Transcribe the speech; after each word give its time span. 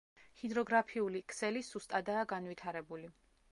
ჰიდროგრაფიული 0.43 1.21
ქსელი 1.33 1.63
სუსტადაა 1.69 2.25
განვითარებული. 2.35 3.15